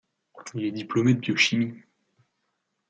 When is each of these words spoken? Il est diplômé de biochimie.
Il 0.55 0.63
est 0.65 0.71
diplômé 0.71 1.13
de 1.13 1.19
biochimie. 1.19 1.79